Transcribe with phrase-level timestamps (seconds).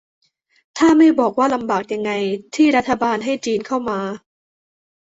[0.77, 2.11] ถ้าไม่บอกว่าลำบากยังไง
[2.55, 3.99] ที่รัฐบาลให้จีนเข้ามา